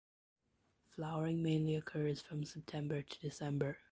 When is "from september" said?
2.21-3.03